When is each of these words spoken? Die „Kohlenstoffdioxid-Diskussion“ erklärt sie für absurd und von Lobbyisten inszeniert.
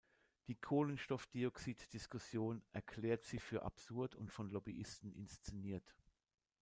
Die 0.47 0.55
„Kohlenstoffdioxid-Diskussion“ 0.55 2.63
erklärt 2.71 3.23
sie 3.23 3.37
für 3.37 3.61
absurd 3.61 4.15
und 4.15 4.31
von 4.31 4.49
Lobbyisten 4.49 5.13
inszeniert. 5.13 5.93